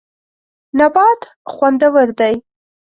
نبات 0.79 1.21
خوندور 1.53 2.07
دی. 2.19 2.35